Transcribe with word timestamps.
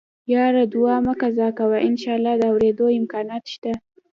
يره 0.31 0.63
دوا 0.73 0.95
مه 1.05 1.13
قضا 1.21 1.47
کوه 1.57 1.77
انشاالله 1.87 2.33
د 2.37 2.43
اورېدو 2.51 2.85
امکانات 2.99 3.43
شته. 3.53 3.71